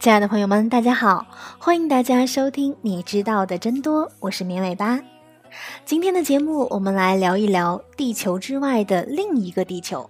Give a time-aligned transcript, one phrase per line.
[0.00, 1.26] 亲爱的朋友们，大家好，
[1.58, 4.98] 欢迎大家收听《你知道的真多》，我是绵尾巴。
[5.84, 10.08] 今天的节目，我们来聊一聊地球之外的另一个地球。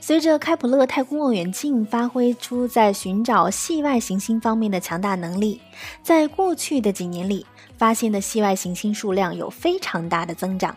[0.00, 5.60] 随着开普勒太空望远镜发挥出在寻找系外行星方面的强大能力，
[6.02, 7.46] 在过去的几年里，
[7.78, 10.76] 发现的系外行星数量有非常大的增长。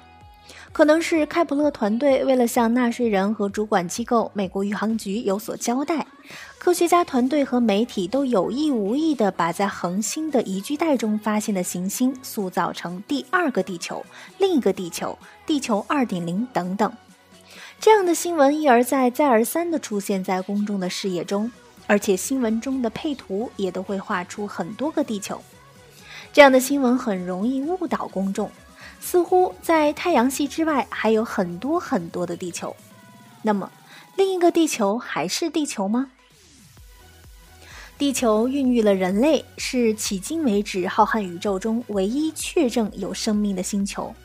[0.74, 6.08] 可能是开普勒团队为了向纳税人和主管机构美国宇航局有所交代，
[6.58, 14.04] 科学家团队和媒体都有意无意地把在恒星的宜居带中发现的行星塑造成第二个地球、
[14.40, 15.16] 另一个地球、
[15.46, 16.92] 地球二点零等等。
[17.80, 21.52] 这样的新闻一而再、再而三地出现在公众的视野中，
[21.86, 25.40] 而且新闻中的配图也都会画出很多个地球。
[26.32, 28.50] 这样的新闻很容易误导公众。
[29.04, 32.74] 似乎在太阳系之外还有很多很多的地球，
[33.42, 33.70] 那么
[34.16, 36.10] 另一个地球还是地球吗？
[37.98, 44.16] 地球孕育了人类，是迄今为止浩瀚宇宙中唯一确证有生命的星球。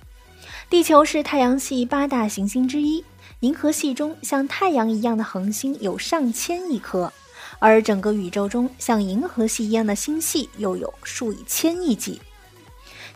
[0.71, 3.05] 地球是太阳系八大行星之一，
[3.41, 7.13] 银河系中像太阳一样的恒星有上千亿颗，
[7.59, 12.21] 而整个宇宙中像银河系一样的星系又有数以千亿计。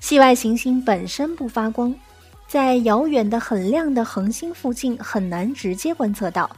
[0.03, 1.95] 系外行星本身不发光，
[2.49, 6.51] 在遥远的很亮的恒星附近很难直接观测到。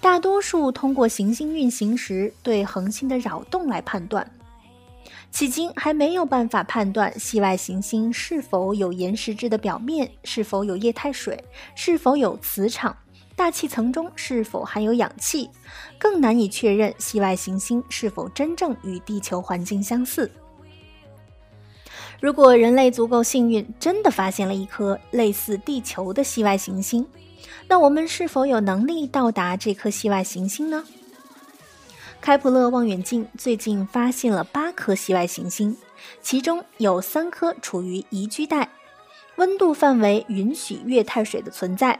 [0.00, 4.26] 大多数通过行星运行时对恒星的扰动来判断。
[5.30, 12.96] 迄今还没有办法判断系外行星是否有岩石质的表面，是否有液态水，是否有磁场，
[13.36, 15.50] 大气层中是否含有氧气，
[15.98, 20.28] 更难以确认系外行星是否真正与地球环境相似。
[22.22, 27.04] 如果人类足够幸运，真的发现了一颗类似地球的系外行星，
[27.66, 30.84] 那我们是否有能力到达这颗系外行星呢？
[32.20, 35.76] 开普勒望远镜最近发现了八颗系外行星，
[36.22, 38.68] 其中有三颗处于宜居带，
[39.34, 41.98] 温度范围允许液态水的存在。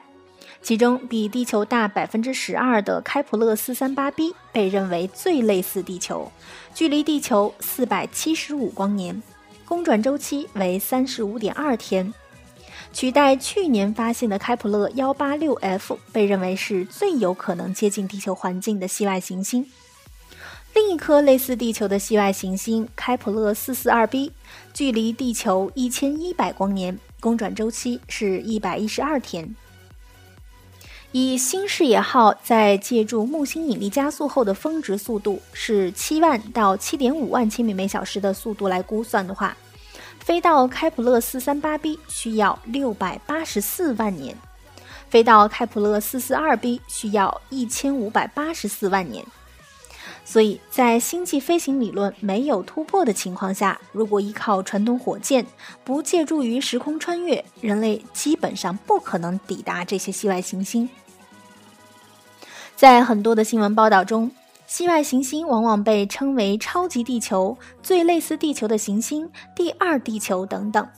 [0.63, 6.31] 其中比地球大百分之十二的开普勒四三八 b 被认为最类似地球，
[6.73, 9.21] 距离地球四百七十五光年。
[9.65, 12.13] 公转周期为三十五点二天，
[12.93, 19.67] 取代去年发现的开普勒幺八六 f，被认为是最有可能接近地球环境的系外行星。
[20.75, 24.33] 另一颗类似地球的系外行星开普勒四四二 b，
[24.73, 29.55] 距离地球一千一百光年，公转周期是一百一十二天。
[31.13, 39.55] 以新视野号在借助木星引力加速后的峰值速度是七万到七点五万千米每小时的速度来估算的话，
[40.21, 44.35] 飞到开普勒四三八 b 需要六百八十四万年，
[45.11, 49.23] 飞到开普勒四四二 b 需要一千五百八十四万年。
[50.25, 55.45] 所以在星际飞行理论没有突破的情况下，如果依靠传统火箭，
[55.85, 60.89] 不借助于时空穿越，人类基本上不可能抵达这些系外行星。
[62.77, 64.31] 在很多的新闻报道中，
[64.67, 70.89] 系外行星往往被称为超级地球、最类似地球的行星、第二地球等等。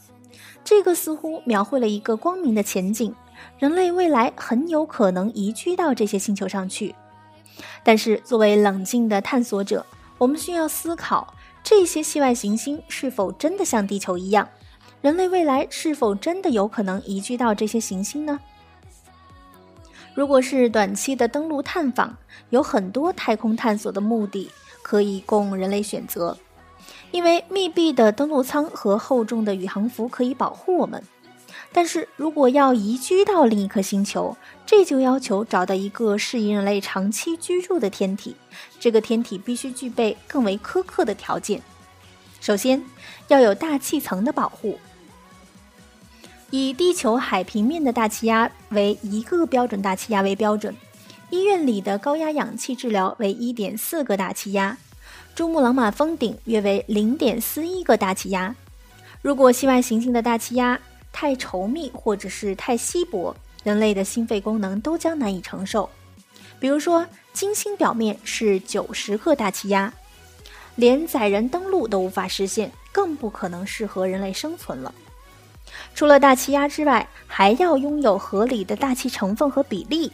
[0.62, 3.15] 这个似乎描绘了一个光明的前景，
[3.59, 6.95] 人类未来很有可能移居到这些星球上去。
[7.83, 9.85] 但是，作为冷静的探索者，
[10.19, 14.49] 我们需要思考：这些系外行星是否真的像地球一样？
[15.01, 18.41] 人类未来是否真的有可能移居到这些行星呢？
[20.15, 22.17] 如果是短期的登陆探访，
[22.51, 24.51] 有很多太空探索的目的
[24.83, 26.39] 可以供人类选择，
[27.11, 31.03] 因为密闭的登陆舱和厚重的宇航服可以保护我们。
[31.77, 38.37] 但是如果要移居到另一颗星球，这就要求找到一个适应人类长期居住的天体，
[38.79, 41.61] 这个天体必须具备更为苛刻的条件。
[42.41, 42.81] 首先，
[43.27, 44.79] 要有大气层的保护。
[46.50, 50.73] 以地球海平面的大气压为一个标准大气压为标准，
[51.31, 54.79] 医院里的高压氧气治疗为一点四个大气压，
[55.35, 58.55] 珠穆朗玛峰顶约为零点四一个大气压。
[59.23, 60.79] 如果系外行星的大气压
[61.14, 65.88] 太稠密或者是太稀薄，人类的心肺功能都将难以承受。
[66.58, 69.93] 比如说，金星表面是九十个大气压，
[70.75, 74.93] 连载人登陆都无法实现，更不可能适合人类生存了。
[75.94, 80.11] 除了大气压之外，还要拥有合理的大气成分和比例。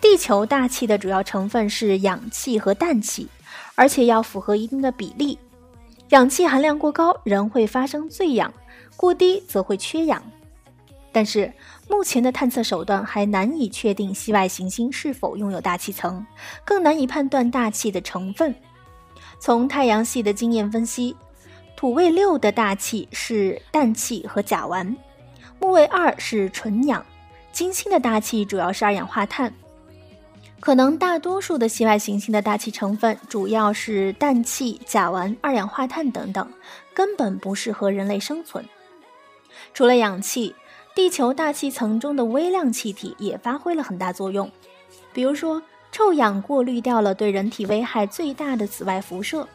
[0.00, 3.28] 地球大气的主要成分是氧气和氮气，
[3.74, 5.38] 而且要符合一定的比例。
[6.10, 8.50] 氧气含量过高，人会发生醉氧；
[8.98, 10.20] 过低则会缺氧。
[11.12, 11.50] 但是
[11.88, 16.26] 目前的探测手段还难以确定系外行星是否拥有大气层，
[16.64, 18.54] 更难以判断大气的成分。
[19.40, 21.16] 从太阳系的经验分析，
[21.76, 24.94] 土卫六的大气是氮气和甲烷，
[25.60, 27.04] 木卫二是纯氧，
[27.52, 29.52] 金星的大气主要是二氧化碳。
[30.60, 36.52] 可能大多数的系外行星的大气成分主要是氮气、甲烷、二氧化碳等等，
[36.92, 38.64] 根本不适合人类生存。
[39.72, 40.54] 除了氧气，
[40.94, 44.50] 地球大气层中的微量气体也发挥了很大作用，
[45.12, 45.62] 比如说。
[45.90, 49.48] 臭氧过滤掉了对人体危害最大的紫外辐射。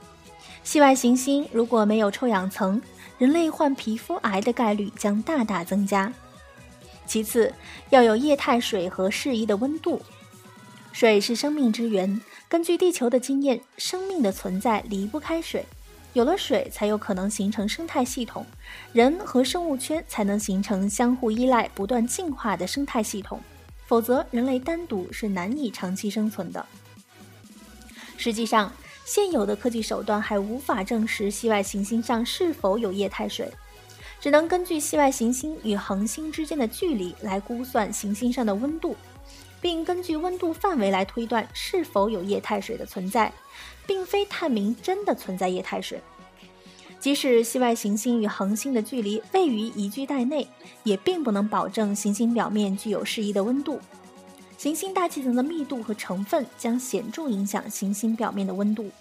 [0.64, 2.82] 系外行星如果没有臭氧层，
[3.20, 6.12] 人类患皮肤癌的概率将大大增加。
[7.06, 7.54] 其次，
[7.92, 10.02] 要有液态水和适宜的温度。
[10.92, 12.20] 水是生命之源，
[12.50, 15.64] 根据地球的经验，生命的存在离不开水。
[16.14, 18.46] 有了水，才有可能形成生态系统，
[18.94, 23.42] 人和生物圈才能形成相互依赖、不断进化的生态系统。
[23.88, 26.66] 否则，人类单独是难以长期生存的。
[28.16, 28.72] 实际上，
[29.06, 33.52] 现有的科技手段还无法证实系外行星上是否有液态水，
[34.22, 38.96] 只能根据系外行星与恒星之间的距离来估算行星上的温度，
[39.64, 43.32] 并根据温度范围来推断是否有液态水的存在，
[43.88, 46.02] 并非探明真的存在液态水。
[47.00, 50.46] 即使系外行星与恒星的距离位于宜居带内，
[50.84, 53.80] 也并不能保证行星表面具有适宜的温度。
[54.58, 58.92] 行星大气层的密度和成分将显著影响行星表面的温度。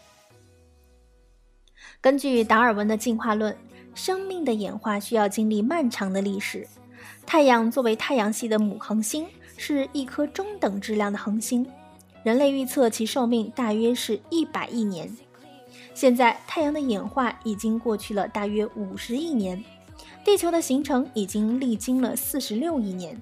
[2.00, 3.56] 根据达尔文的进化论，
[3.96, 6.68] 生命的演化需要经历漫长的历史。
[7.26, 9.26] 太阳作为太阳系的母恒星，
[9.64, 11.64] 是一颗中等质量的恒星。
[12.24, 15.08] 人类预测其寿命大约是一百亿年。
[15.94, 19.62] 现在，太阳的演化已经过去了大约五十亿年，
[20.24, 23.16] 地球的形成已经历经了四十六亿年。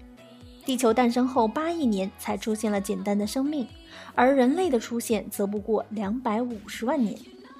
[0.64, 3.66] 地球诞生后八亿年才出现了简单的生命，
[4.14, 7.14] 而人类的出现则不过两百五十万年。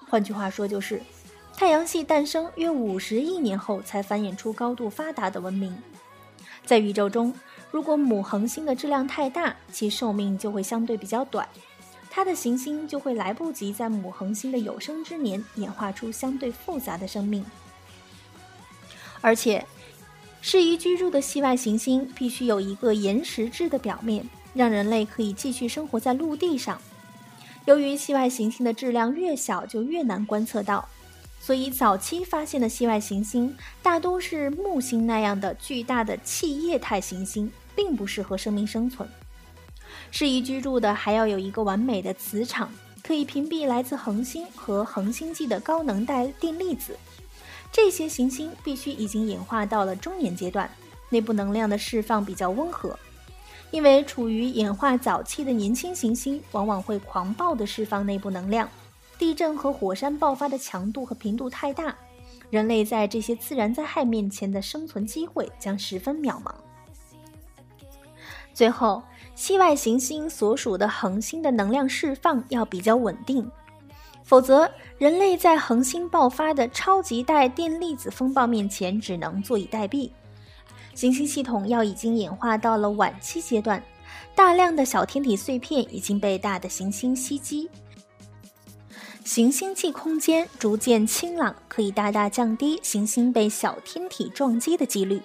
[0.09, 1.03] 换句话说，就是
[1.55, 5.77] 太阳系诞生约五十亿年后才繁衍出高度发达的文明。
[6.65, 7.35] 在宇宙中，
[7.71, 11.49] 如果母恒星的质量太大，其寿命就会相对比较短。
[12.11, 17.45] 它的行星就会来不及在母恒星的有生之年演化出相对复杂的生命，
[19.21, 19.65] 而且
[20.41, 26.83] 适宜居住的系外行星必须有一个岩石质的表面，让人类可以继续生活在陆地上。
[27.67, 30.89] 由于系外行星的质量越小就越难观测到，
[31.41, 39.09] 所以早期发现的系外行星大多是木星那样的巨大的气液态行星，并不适合生命生存。
[40.11, 42.71] 适宜居住的还要有一个完美的磁场，
[43.03, 46.97] 可以屏蔽来自恒星和恒星际的高能带电粒子。
[47.73, 50.69] 这些行星必须已经演化到了中年阶段，
[51.09, 52.99] 内部能量的释放比较温和。
[53.71, 58.69] 因为处于演化早期的年轻行星往往会狂暴地释放内部能量，
[59.17, 61.97] 地震和火山爆发的强度和频度太大，
[62.51, 66.53] 人类在这些自然灾害面前的生存机会将十分渺茫。
[68.55, 69.03] 最后。
[69.37, 73.51] 系外行星所属的恒星的能量释放要比较稳定，
[74.23, 80.11] 否则人类在恒星爆发的超级带电粒子风暴面前只能坐以待毙。
[80.95, 83.83] 行星系统要已经演化到了晚期阶段，
[84.35, 87.71] 大量的小天体碎片已经被大的行星袭击，
[89.25, 95.23] 行星际空间逐渐清朗，可以大大降低行星被小天体撞击的几率。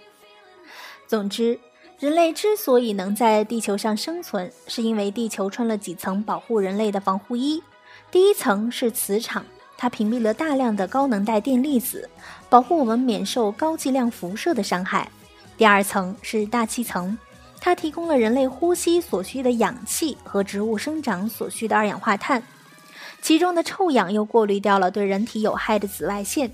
[1.05, 1.59] 总之。
[1.97, 7.63] 人类之所以能在地球上生存，是因为地球穿了几层保护人类的防护衣。
[8.11, 9.45] 第一层是磁场，
[9.77, 12.09] 它屏蔽了大量的高能带电粒子，
[12.49, 15.09] 保护我们免受高剂量辐射的伤害。
[15.57, 17.17] 第二层是大气层，
[17.61, 22.43] 它提供了人类呼吸所需的氧气和植物生长所需的二氧化碳，
[23.21, 26.51] 其中的臭氧又过滤掉了对人体有害的紫外线。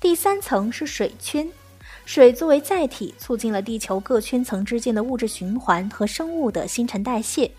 [0.00, 1.50] 第三层是水圈。
[2.08, 7.50] 水作为载体，促进了地球各圈层之间的物质循环和生物的新陈代谢。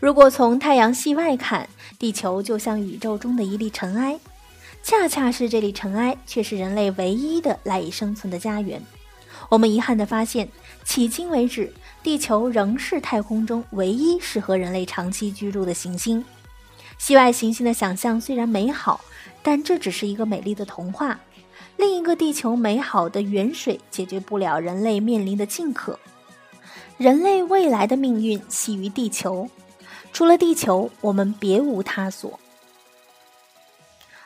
[0.00, 1.68] 如果从太阳系外看，
[1.98, 4.18] 地球就像宇宙中的一粒尘埃，
[4.82, 8.82] 恰恰是这粒尘埃，却是人类唯一的赖以生存的家园。
[9.50, 10.48] 我们遗憾地发现，
[10.86, 11.70] 迄今为止，
[12.02, 16.24] 地球仍是太空中唯一适合人类长期居住的行星。
[16.96, 19.02] 系外行星的想象虽然美好，
[19.42, 21.20] 但这只是一个美丽的童话。
[21.78, 25.96] 另一个地球美好的远水解决不了人类面临的近渴，
[26.96, 29.48] 人类未来的命运系于地球，
[30.12, 32.38] 除了地球，我们别无他所。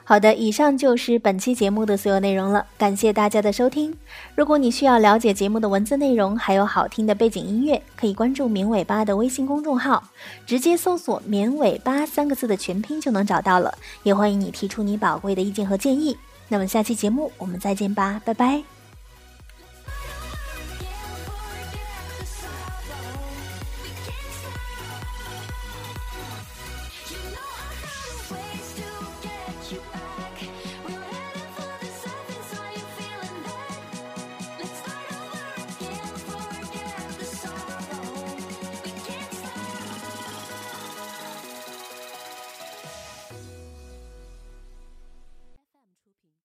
[0.03, 3.95] 好的，以上就是本期节目的所有内容了，感谢大家的收听。
[4.35, 10.03] 如果你需要了解节目的文字内容，还有好听的背景音乐，可以关注“绵尾巴”的微信公众号，
[10.47, 13.77] 直接搜索“绵尾巴”三个字的全拼就能找到了。
[14.03, 16.17] 也欢迎你提出你宝贵的意见和建议。
[16.49, 18.63] 那么下期节目我们再见吧，拜拜。